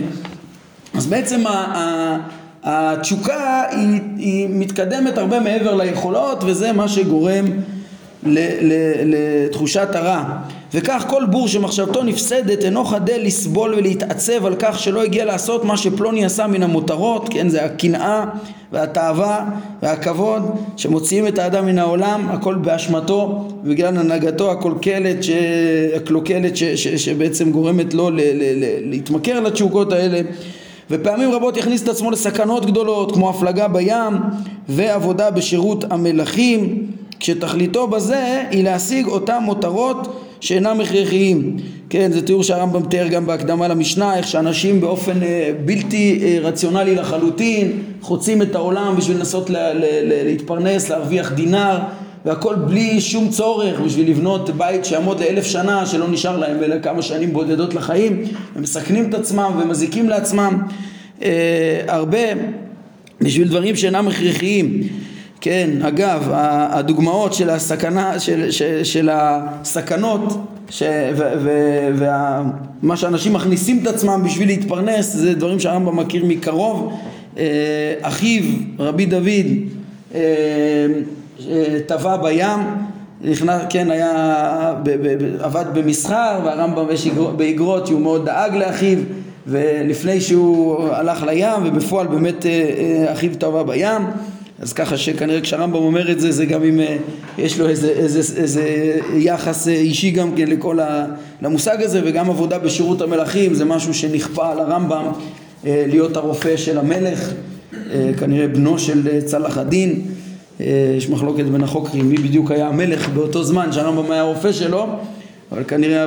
[0.93, 2.17] אז בעצם ה, ה,
[2.63, 7.45] התשוקה היא, היא מתקדמת הרבה מעבר ליכולות וזה מה שגורם
[9.05, 10.23] לתחושת הרע.
[10.73, 15.77] וכך כל בור שמחשבתו נפסדת אינו חדל לסבול ולהתעצב על כך שלא הגיע לעשות מה
[15.77, 18.25] שפלוני עשה מן המותרות כן זה הקנאה
[18.71, 19.45] והתאווה
[19.81, 25.29] והכבוד שמוציאים את האדם מן העולם הכל באשמתו בגלל הנהגתו הקלוקלת, ש...
[25.95, 26.63] הקלוקלת ש...
[26.63, 26.87] ש...
[26.87, 28.15] שבעצם גורמת לו ל...
[28.15, 28.43] ל...
[28.55, 28.89] ל...
[28.89, 30.21] להתמכר לתשוקות האלה.
[30.91, 34.13] ופעמים רבות יכניס את עצמו לסכנות גדולות כמו הפלגה בים
[34.69, 36.87] ועבודה בשירות המלכים
[37.23, 41.57] כשתכליתו בזה היא להשיג אותם מותרות שאינם הכרחיים.
[41.89, 46.95] כן, זה תיאור שהרמב"ם תיאר גם בהקדמה למשנה, איך שאנשים באופן אה, בלתי אה, רציונלי
[46.95, 51.79] לחלוטין חוצים את העולם בשביל לנסות לה, לה, לה, להתפרנס, להרוויח דינר
[52.25, 57.01] והכל בלי שום צורך בשביל לבנות בית שיעמוד לאלף שנה שלא נשאר להם אלא כמה
[57.01, 58.23] שנים בודדות לחיים.
[58.55, 60.61] ומסכנים את עצמם ומזיקים לעצמם.
[61.23, 62.27] אה, הרבה
[63.21, 64.81] בשביל דברים שאינם הכרחיים
[65.43, 70.37] כן, אגב, הדוגמאות של הסכנה, של, של, של הסכנות
[70.69, 70.83] ש,
[71.95, 76.93] ומה שאנשים מכניסים את עצמם בשביל להתפרנס זה דברים שהרמב"ם מכיר מקרוב.
[77.37, 78.43] אה, אחיו,
[78.79, 79.47] רבי דוד,
[80.15, 80.21] אה,
[81.85, 82.59] טבע בים,
[83.21, 88.97] נכנס, כן, היה, ב, ב, עבד במסחר והרמב"ם יש באגרות שהוא מאוד דאג לאחיו
[89.47, 94.01] ולפני שהוא הלך לים ובפועל באמת אה, אחיו טבע בים
[94.63, 96.97] אז ככה שכנראה כשהרמב"ם אומר את זה, זה גם אם אה,
[97.37, 101.05] יש לו איזה, איזה, איזה יחס אה, אישי גם כן לכל ה,
[101.41, 105.05] למושג הזה, וגם עבודה בשירות המלכים זה משהו שנכפה על הרמב"ם
[105.65, 107.31] אה, להיות הרופא של המלך,
[108.19, 110.01] כנראה בנו של צלאח א-דין.
[110.97, 114.87] יש מחלוקת בין החוקרים מי בדיוק היה המלך באותו זמן שהרמב"ם היה הרופא שלו
[115.51, 116.05] אבל כנראה,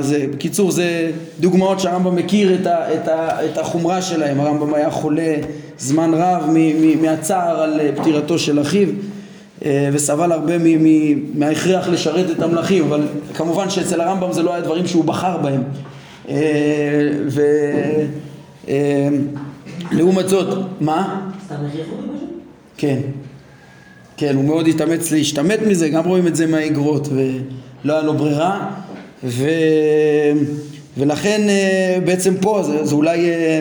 [0.00, 4.90] זה, בקיצור זה דוגמאות שהרמב"ם מכיר את, ה, את, ה, את החומרה שלהם, הרמב"ם היה
[4.90, 5.36] חולה
[5.78, 6.42] זמן רב
[7.00, 8.88] מהצער על פטירתו של אחיו
[9.64, 10.54] אה, וסבל הרבה
[11.34, 13.00] מההכרח לשרת את המלכים, אבל
[13.34, 15.62] כמובן שאצל הרמב"ם זה לא היה דברים שהוא בחר בהם.
[16.28, 17.10] אה,
[19.90, 21.30] ולעומת אה, זאת, מה?
[22.76, 22.98] כן.
[24.16, 28.70] כן, הוא מאוד התאמץ להשתמט מזה, גם רואים את זה מהאגרות ולא היה לו ברירה
[29.24, 29.48] ו...
[30.98, 33.60] ולכן אה, בעצם פה זה, זה אולי אה,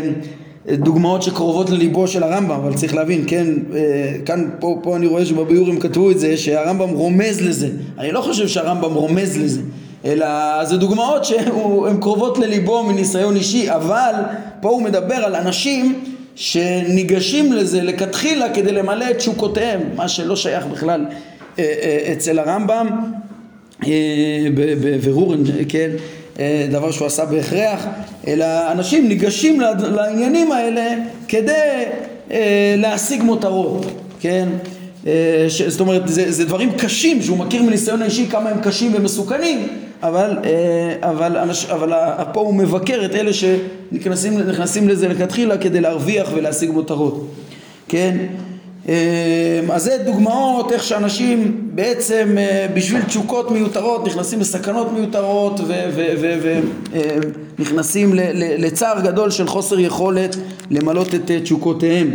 [0.72, 5.26] דוגמאות שקרובות לליבו של הרמב"ם, אבל צריך להבין, כן, אה, כאן, פה, פה אני רואה
[5.26, 7.70] שבביורים כתבו את זה, שהרמב"ם רומז לזה.
[7.98, 9.62] אני לא חושב שהרמב"ם רומז לזה,
[10.06, 10.28] אלא
[10.66, 14.14] זה דוגמאות שהן קרובות לליבו מניסיון אישי, אבל
[14.62, 16.04] פה הוא מדבר על אנשים
[16.36, 21.06] שניגשים לזה לכתחילה כדי למלא את תשוקותיהם, מה שלא שייך בכלל
[22.12, 22.88] אצל הרמב"ם.
[24.56, 25.36] בבירור,
[25.70, 25.98] כן, אה,
[26.72, 27.86] דבר שהוא עשה בהכרח,
[28.28, 30.96] אלא אנשים ניגשים לעניינים האלה
[31.28, 31.52] כדי
[32.32, 33.86] אה, להשיג מותרות,
[34.20, 34.50] כן?
[35.08, 38.92] אה, ש, זאת אומרת, זה, זה דברים קשים שהוא מכיר מניסיון האישי כמה הם קשים
[38.96, 39.68] ומסוכנים,
[40.04, 40.38] אבל,
[41.02, 41.94] אבל, אנש, אבל
[42.34, 47.28] פה הוא מבקר את אלה שנכנסים לזה לכתחילה כדי להרוויח ולהשיג מותרות,
[47.88, 48.18] כן?
[48.88, 48.94] אמ,
[49.72, 55.62] אז זה דוגמאות איך שאנשים בעצם אה, בשביל תשוקות מיותרות נכנסים לסכנות מיותרות
[57.58, 58.12] ונכנסים
[58.58, 60.36] לצער גדול של חוסר יכולת
[60.72, 62.12] למלות את אה, תשוקותיהם.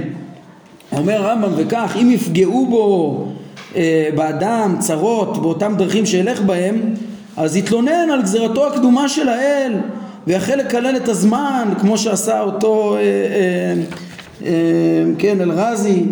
[0.93, 3.25] אומר הרמב"ם וכך אם יפגעו בו
[3.77, 6.95] אה, באדם צרות באותם דרכים שילך בהם
[7.37, 9.73] אז יתלונן על גזירתו הקדומה של האל
[10.27, 12.97] ויחל לקלל את הזמן כמו שעשה אותו
[15.19, 16.05] כן אלרזי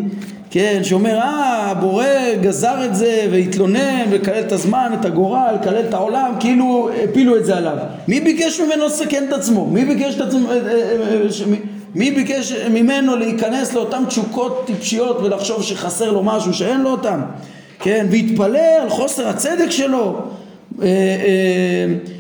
[0.57, 2.05] כן, שאומר, אה, הבורא
[2.41, 7.45] גזר את זה והתלונן וכלל את הזמן, את הגורל, כלל את העולם, כאילו הפילו את
[7.45, 7.77] זה עליו.
[8.09, 9.67] מי ביקש ממנו לסכן את עצמו?
[9.67, 10.61] מי ביקש, את עצמו, אה, אה,
[11.13, 11.57] אה,
[11.95, 17.21] מי ביקש ממנו להיכנס לאותן תשוקות טיפשיות ולחשוב שחסר לו משהו שאין לו אותן?
[17.79, 20.21] כן, והתפלא על חוסר הצדק שלו.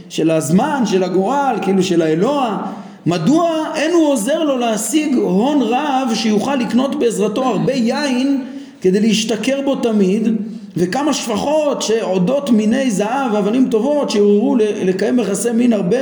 [0.09, 2.59] של הזמן, של הגורל, כאילו של האלוה,
[3.07, 8.45] מדוע אין הוא עוזר לו להשיג הון רב שיוכל לקנות בעזרתו הרבה יין
[8.81, 10.29] כדי להשתכר בו תמיד
[10.77, 15.97] וכמה שפחות שעודות מיני זהב ואבנים טובות שיעוררו לקיים יחסי מין הרבה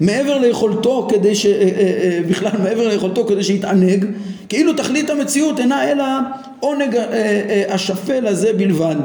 [0.00, 1.46] מעבר ליכולתו כדי ש...
[1.46, 4.06] אה, אה, אה, בכלל מעבר ליכולתו כדי שיתענג
[4.48, 6.04] כאילו תכלית המציאות אינה אלא
[6.60, 6.96] עונג
[7.68, 8.96] השפל הזה בלבד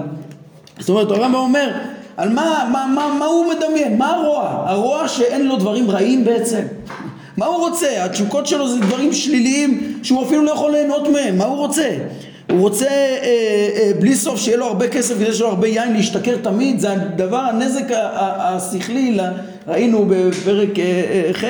[0.80, 1.72] זאת אומרת הרמב"ם אומר
[2.18, 3.98] על מה, מה, מה, מה הוא מדמיין?
[3.98, 4.64] מה הרוע?
[4.66, 6.62] הרוע שאין לו דברים רעים בעצם
[7.41, 8.06] מה הוא רוצה?
[8.06, 11.89] התשוקות שלו זה דברים שליליים שהוא אפילו לא יכול ליהנות מהם מה הוא רוצה?
[12.51, 15.93] הוא רוצה אה, אה, בלי סוף שיהיה לו הרבה כסף כדי שיהיה לו הרבה יין
[15.93, 19.17] להשתכר תמיד זה הדבר הנזק השכלי
[19.67, 21.43] ראינו בפרק אה, אה, ח'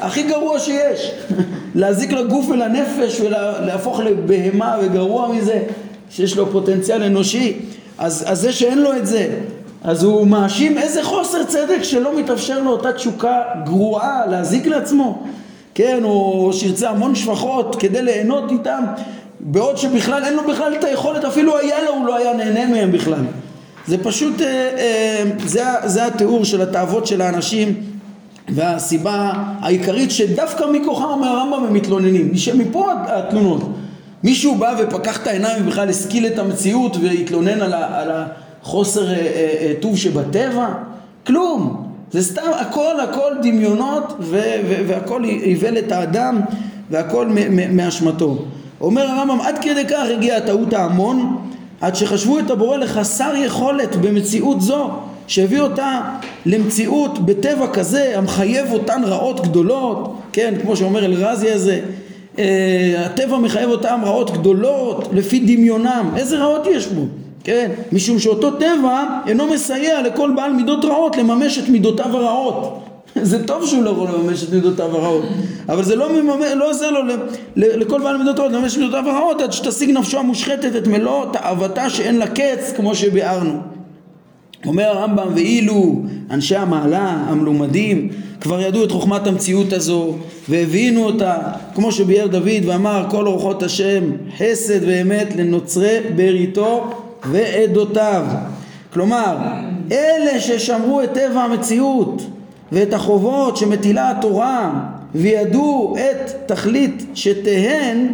[0.00, 1.10] הכי גרוע שיש
[1.74, 5.62] להזיק לגוף ולנפש ולהפוך לבהמה וגרוע מזה
[6.10, 7.56] שיש לו פוטנציאל אנושי
[7.98, 9.28] אז, אז זה שאין לו את זה
[9.84, 15.22] אז הוא מאשים איזה חוסר צדק שלא מתאפשר לו אותה תשוקה גרועה להזיק לעצמו
[15.74, 18.84] כן, או שירצה המון שפחות כדי ליהנות איתם
[19.40, 22.92] בעוד שבכלל אין לו בכלל את היכולת, אפילו היה לו, הוא לא היה נהנה מהם
[22.92, 23.24] בכלל.
[23.86, 27.74] זה פשוט, אה, אה, זה, זה התיאור של התאוות של האנשים
[28.48, 33.62] והסיבה העיקרית שדווקא מכוחם הרמב"ם הם מתלוננים, מפה התלונות.
[34.24, 38.74] מישהו בא ופקח את העיניים ובכלל השכיל את המציאות והתלונן על, ה, על החוסר אה,
[38.76, 40.68] אה, אה, טוב שבטבע?
[41.26, 41.88] כלום.
[42.10, 44.12] זה סתם, הכל הכל דמיונות
[44.88, 46.40] והכל איוולת האדם
[46.90, 47.28] והכל
[47.72, 48.38] מאשמתו.
[48.80, 51.36] אומר הרמב"ם עד כדי כך הגיעה טעות ההמון
[51.80, 54.90] עד שחשבו את הבורא לחסר יכולת במציאות זו
[55.26, 56.00] שהביא אותה
[56.46, 61.80] למציאות בטבע כזה המחייב אותן רעות גדולות כן כמו שאומר אלרזי הזה
[62.98, 67.02] הטבע מחייב אותן רעות גדולות לפי דמיונם איזה רעות יש בו
[67.44, 67.70] כן?
[67.92, 72.78] משום שאותו טבע אינו מסייע לכל בעל מידות רעות לממש את מידותיו הרעות.
[73.22, 75.24] זה טוב שהוא לא יכול לממש את מידותיו הרעות
[75.68, 77.00] אבל זה לא, מממש, לא עוזר לו
[77.56, 81.90] לכל בעל מידות רעות לממש את מידותיו הרעות עד שתשיג נפשו המושחתת את מלוא תאוותה
[81.90, 83.60] שאין לה קץ כמו שביארנו.
[84.66, 88.08] אומר הרמב"ם ואילו אנשי המעלה המלומדים
[88.40, 90.16] כבר ידעו את חוכמת המציאות הזו
[90.48, 91.36] והבינו אותה
[91.74, 94.04] כמו שביאר דוד ואמר כל אורחות השם
[94.38, 96.90] חסד ואמת לנוצרי בריתו
[97.30, 98.26] ועדותיו.
[98.92, 99.36] כלומר
[99.92, 102.22] אלה ששמרו את טבע המציאות
[102.72, 104.70] ואת החובות שמטילה התורה
[105.14, 108.06] וידעו את תכלית שתהן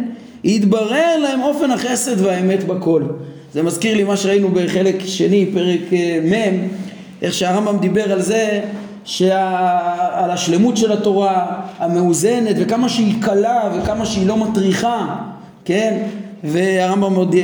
[0.43, 3.03] יתברר להם אופן החסד והאמת בכל.
[3.53, 6.67] זה מזכיר לי מה שראינו בחלק שני פרק אה, מ'
[7.21, 8.61] איך שהרמב"ם דיבר על זה
[9.05, 9.79] שה...
[10.11, 15.15] על השלמות של התורה המאוזנת וכמה שהיא קלה וכמה שהיא לא מטריחה
[15.65, 15.97] כן
[16.43, 17.35] והרמב"ם עוד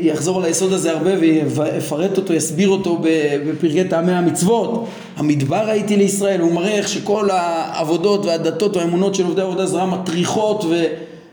[0.00, 1.10] יחזור על היסוד הזה הרבה
[1.48, 2.98] ויפרט אותו, יסביר אותו
[3.46, 4.84] בפרקי טעמי המצוות.
[5.16, 10.64] המדבר הייתי לישראל, הוא מראה איך שכל העבודות והדתות והאמונות של עובדי עבודה זרה מטריחות
[10.64, 10.84] ו,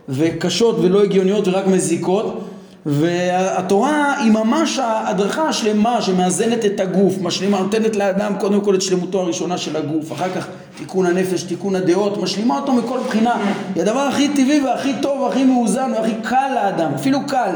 [0.10, 2.40] וקשות ולא הגיוניות ורק מזיקות.
[2.86, 9.22] והתורה היא ממש ההדרכה השלמה שמאזנת את הגוף, משלימה, נותנת לאדם קודם כל את שלמותו
[9.22, 13.36] הראשונה של הגוף, אחר כך תיקון הנפש, תיקון הדעות, משלימה אותו מכל בחינה.
[13.76, 17.52] היא הדבר הכי טבעי והכי טוב והכי מאוזן והכי קל לאדם, אפילו קל.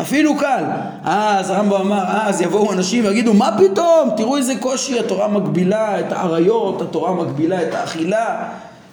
[0.00, 0.64] אפילו קל.
[1.04, 4.10] אז הרמב"ם אמר, אז יבואו אנשים ויגידו, מה פתאום?
[4.16, 8.44] תראו איזה קושי, התורה מגבילה את האריות, התורה מגבילה את האכילה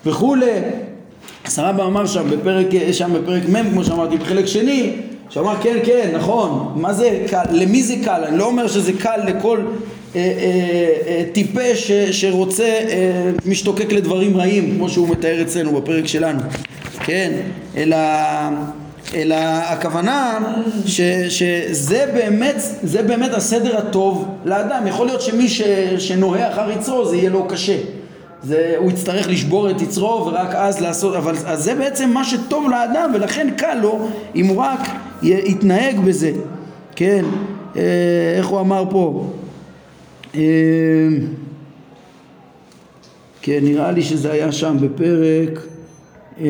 [0.06, 0.62] וכולי.
[1.45, 4.93] אז הרמב"ם אמר שם בפרק, שם בפרק מ', כמו שאמרתי, בחלק שני,
[5.29, 8.23] שאמר כן כן נכון מה זה קל למי זה קל?
[8.27, 9.61] אני לא אומר שזה קל לכל
[10.15, 16.07] אה, אה, אה, טיפש ש, שרוצה אה, משתוקק לדברים רעים כמו שהוא מתאר אצלנו בפרק
[16.07, 16.39] שלנו.
[17.05, 17.31] כן
[17.77, 17.97] אלא
[19.13, 20.39] אלא הכוונה
[20.85, 24.87] ש, שזה באמת, זה באמת הסדר הטוב לאדם.
[24.87, 25.61] יכול להיות שמי ש,
[25.97, 27.77] שנוהה אחר יצרו זה יהיה לו קשה.
[28.43, 32.69] זה, הוא יצטרך לשבור את יצרו ורק אז לעשות, אבל אז זה בעצם מה שטוב
[32.69, 34.79] לאדם ולכן קל לו אם הוא רק
[35.23, 36.32] יתנהג בזה,
[36.95, 37.25] כן,
[37.75, 37.82] אה,
[38.38, 39.34] איך הוא אמר פה,
[40.36, 40.41] אה,
[43.41, 45.60] כן, נראה לי שזה היה שם בפרק
[46.39, 46.45] אה,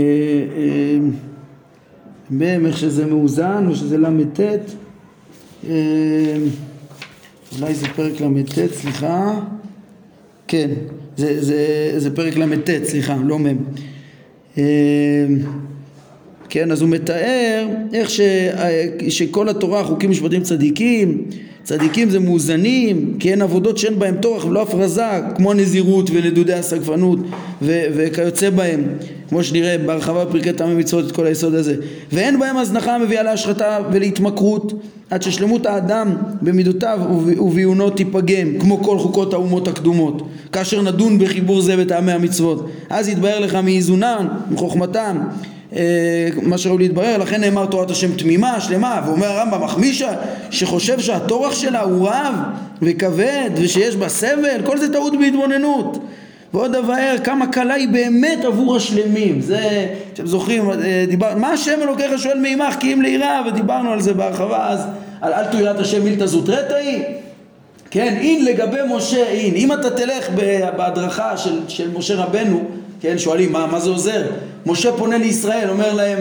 [2.32, 4.40] מ' איך שזה מאוזן או שזה ל"ט
[7.56, 9.40] אולי זה פרק ל"ט, סליחה.
[10.48, 10.70] כן,
[11.18, 13.58] זה, זה, זה פרק ל"ט, סליחה, לא מ'.
[16.50, 18.22] כן, אז הוא מתאר איך ש,
[19.10, 21.26] שכל התורה חוקים משפטים צדיקים,
[21.64, 25.02] צדיקים זה מאוזנים, כי אין עבודות שאין בהם טורח ולא הפרזה,
[25.36, 27.20] כמו נזירות ונדודי הסגפנות
[27.62, 28.84] ו, וכיוצא בהם.
[29.30, 31.76] כמו שנראה בהרחבה בפרקי טעמי מצוות את כל היסוד הזה
[32.12, 34.74] ואין בהם הזנחה המביאה להשחתה ולהתמכרות
[35.10, 37.00] עד ששלמות האדם במידותיו
[37.38, 43.40] וביונו תיפגם כמו כל חוקות האומות הקדומות כאשר נדון בחיבור זה בטעמי המצוות אז יתבהר
[43.40, 45.57] לך מאיזונן, מחוכמתן אה,
[46.42, 50.12] מה שראוי להתברר, לכן נאמר תורת השם תמימה, שלמה, ואומר הרמב"ם מחמישה
[50.52, 52.36] שחושב שהטורח שלה הוא רב
[52.82, 55.98] וכבד ושיש בה סבל, כל זה טעות בהתבוננות.
[56.54, 61.80] ועוד אבאר כמה קלה היא באמת עבור השלמים זה, אתם זוכרים, אה, דיבר, מה השם
[61.82, 64.86] אלוקיך שואל מעמך כי אם ליראה ודיברנו על זה בהרחבה אז
[65.22, 67.04] על אל תוירת השם מילתא זוטרתא היא
[67.92, 70.30] כן, אין לגבי משה אין, אם אתה תלך
[70.78, 72.64] בהדרכה של, של משה רבנו
[73.02, 74.28] כן, שואלים מה, מה זה עוזר?
[74.66, 76.18] משה פונה לישראל, אומר להם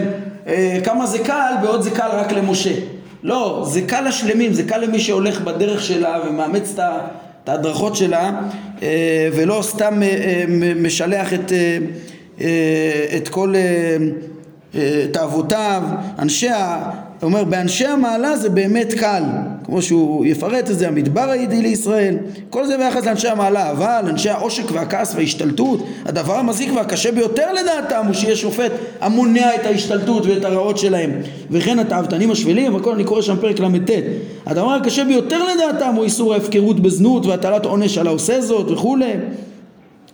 [0.47, 2.73] אה, כמה זה קל, בעוד זה קל רק למשה.
[3.23, 6.73] לא, זה קל לשלמים, זה קל למי שהולך בדרך שלה ומאמץ
[7.43, 8.31] את ההדרכות שלה
[8.81, 10.43] אה, ולא סתם אה, אה,
[10.75, 11.77] משלח את, אה,
[12.41, 13.53] אה, את כל
[14.75, 15.83] אה, תאוותיו,
[16.19, 16.49] אנשי
[17.21, 19.23] הוא אומר באנשי המעלה זה באמת קל
[19.63, 22.17] כמו שהוא יפרט את זה המדבר הידי לישראל
[22.49, 28.05] כל זה ביחס לאנשי המעלה אבל אנשי העושק והכעס וההשתלטות הדבר המזיק והקשה ביותר לדעתם
[28.05, 31.11] הוא שיהיה שופט המונע את ההשתלטות ואת הרעות שלהם.
[31.51, 33.91] וכן התאוותנים השפלים הכל אני קורא שם פרק ל"ט.
[34.45, 39.13] הדבר הקשה ביותר לדעתם הוא איסור ההפקרות בזנות והטלת עונש על העושה זאת וכולי.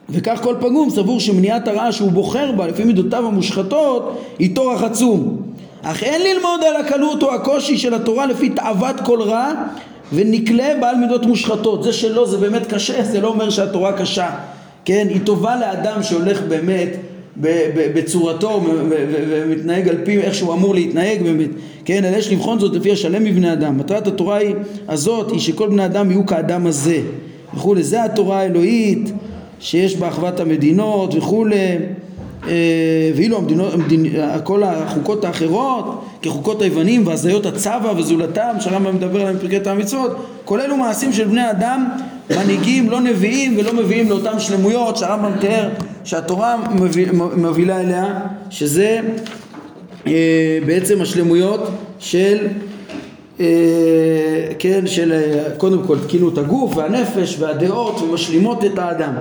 [0.10, 5.38] וכך כל פגום סבור שמניעת הרעה שהוא בוחר בה לפי מידותיו המושחתות היא טורח עצום
[5.84, 9.52] אך אין ללמוד על הקלות או הקושי של התורה לפי תאוות כל רע
[10.14, 11.84] ונקלה בעל מידות מושחתות.
[11.84, 14.30] זה שלא זה באמת קשה זה לא אומר שהתורה קשה.
[14.86, 16.90] כן היא טובה לאדם שהולך באמת
[17.76, 21.50] בצורתו ומתנהג על פי איך שהוא אמור להתנהג באמת.
[21.86, 23.78] כן אלא יש לבחון זאת לפי השלם מבני אדם.
[23.78, 24.56] מטרת התורה היא
[24.88, 27.02] הזאת היא שכל בני אדם יהיו כאדם הזה.
[27.54, 29.12] וכולי זה התורה האלוהית
[29.60, 31.78] שיש בה אחוות המדינות וכולי
[33.16, 34.06] ואילו המדינות, המדינ...
[34.44, 40.62] כל החוקות האחרות כחוקות היוונים והזיות הצבא וזולתם שהרמב"ם מדבר עליהם בפרקי את המצוות כל
[40.62, 41.90] אלו מעשים של בני אדם
[42.30, 45.70] מנהיגים לא נביאים ולא מביאים לאותן שלמויות שהרמב"ם תיאר
[46.04, 46.58] שהתורה
[47.36, 49.00] מובילה אליה שזה
[50.08, 52.48] אה, בעצם השלמויות של
[53.40, 53.46] אה,
[54.60, 55.14] כן, של
[55.58, 59.14] קודם כל תקינות הגוף והנפש והדעות ומשלימות את האדם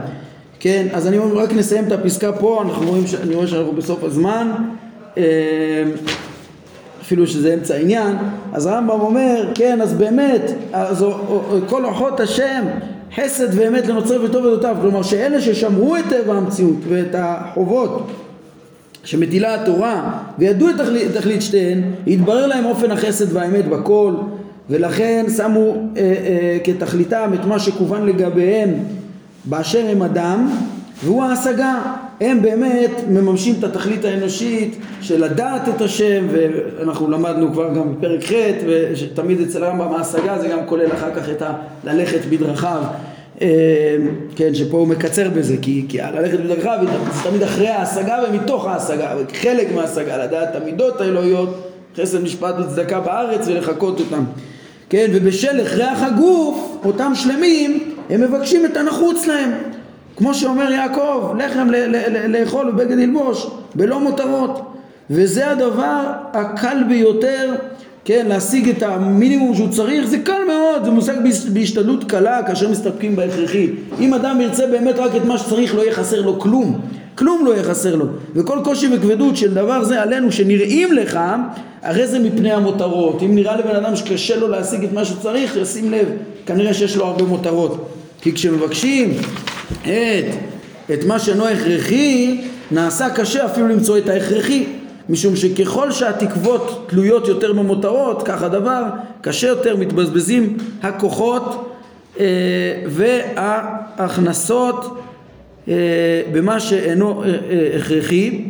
[0.62, 3.14] כן, אז אני אומר, רק נסיים את הפסקה פה, אנחנו רואים, ש...
[3.14, 4.51] אני רואה שאנחנו בסוף הזמן,
[5.18, 5.22] אה,
[7.03, 8.16] אפילו שזה אמצע העניין,
[8.53, 11.05] אז הרמב"ם אומר, כן, אז באמת, אז
[11.66, 12.64] כל אורחות השם,
[13.16, 18.11] חסד ואמת לנוצר וטוב ודותיו, כלומר שאלה ששמרו את טבע המציאות ואת החובות
[19.05, 24.14] שמטילה התורה וידעו את תכלית, תכלית שתיהן, יתברר להם אופן החסד והאמת בכל
[24.70, 28.75] ולכן שמו אה, אה, כתכליתם את מה שכוון לגביהם
[29.44, 30.50] באשר הם אדם
[31.05, 31.83] והוא ההשגה.
[32.20, 38.24] הם באמת מממשים את התכלית האנושית של לדעת את השם ואנחנו למדנו כבר גם בפרק
[38.24, 38.33] ח'
[38.66, 41.52] ושתמיד אצל הרמב"ם ההשגה זה גם כולל אחר כך את ה...
[41.85, 42.83] ללכת בדרכיו.
[43.42, 43.96] אה,
[44.37, 49.14] כן שפה הוא מקצר בזה כי, כי ללכת בדרכיו זה תמיד אחרי ההשגה ומתוך ההשגה
[49.35, 54.24] חלק מההשגה לדעת המידות האלוהיות חסד משפט וצדקה בארץ ולחקות אותם.
[54.90, 59.51] כן ובשל הכרח הגוף אותם שלמים הם מבקשים את הנחוץ להם.
[60.16, 61.68] כמו שאומר יעקב לחם
[62.29, 64.75] לאכול ובגד ללבוש בלא מותרות.
[65.11, 67.55] וזה הדבר הקל ביותר
[68.05, 70.07] כן, להשיג את המינימום שהוא צריך.
[70.07, 71.14] זה קל מאוד, זה מושג
[71.53, 73.70] בהשתדלות קלה כאשר מסתפקים בהכרחי.
[74.01, 76.81] אם אדם ירצה באמת רק את מה שצריך לא יהיה חסר לו כלום.
[77.14, 78.07] כלום לא יהיה חסר לו.
[78.35, 81.18] וכל קושי וכבדות של דבר זה עלינו שנראים לך
[81.83, 83.22] הרי זה מפני המותרות.
[83.22, 86.07] אם נראה לבן אדם שקשה לו להשיג את מה שצריך ישים לב
[86.46, 87.88] כנראה שיש לו הרבה מותרות
[88.22, 89.11] כי כשמבקשים
[89.82, 90.24] את,
[90.92, 94.66] את מה שאינו הכרחי נעשה קשה אפילו למצוא את ההכרחי.
[95.08, 98.82] משום שככל שהתקוות תלויות יותר במותרות כך הדבר
[99.20, 101.74] קשה יותר מתבזבזים הכוחות
[102.20, 102.24] אה,
[103.37, 104.98] וההכנסות
[105.68, 105.74] אה,
[106.32, 108.44] במה שאינו אה, אה, הכרחי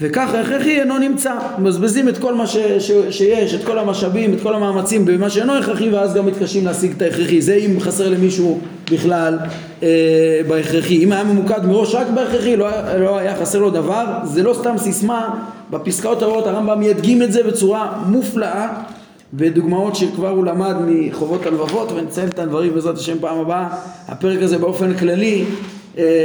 [0.00, 4.38] וכך הכרחי אינו נמצא, מבזבזים את כל מה ש, ש, שיש, את כל המשאבים, את
[4.42, 8.60] כל המאמצים במה שאינו הכרחי ואז גם מתקשים להשיג את ההכרחי, זה אם חסר למישהו
[8.92, 9.38] בכלל
[9.82, 14.42] אה, בהכרחי, אם היה ממוקד מראש רק בהכרחי לא, לא היה חסר לו דבר, זה
[14.42, 15.34] לא סתם סיסמה,
[15.70, 18.68] בפסקאות הבאות הרמב"ם ידגים את זה בצורה מופלאה
[19.34, 23.68] ודוגמאות שכבר הוא למד מחובות הלבבות ונציין את הדברים בעזרת השם פעם הבאה,
[24.08, 25.44] הפרק הזה באופן כללי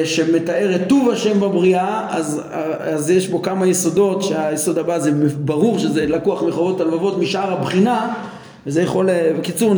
[0.04, 2.42] שמתאר את טוב השם בבריאה אז,
[2.80, 8.14] אז יש בו כמה יסודות שהיסוד הבא זה ברור שזה לקוח מחובות הלבבות משאר הבחינה
[8.68, 9.76] וזה יכול, אה, בקיצור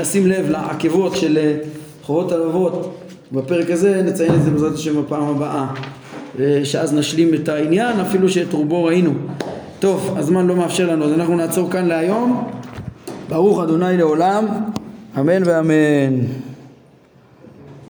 [0.00, 1.56] נשים לב לעקבות של אה,
[2.02, 2.96] חובות הלבבות
[3.32, 5.66] בפרק הזה נציין את זה בעזרת השם בפעם הבאה
[6.64, 9.10] שאז נשלים את העניין, אפילו שאת רובו ראינו.
[9.80, 12.50] טוב, הזמן לא מאפשר לנו, אז אנחנו נעצור כאן להיום.
[13.28, 14.46] ברוך אדוני לעולם,
[15.18, 16.49] אמן ואמן.